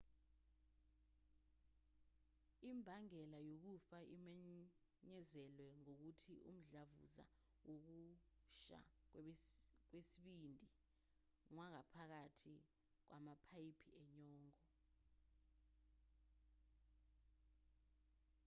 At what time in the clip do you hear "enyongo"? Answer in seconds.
14.01-14.61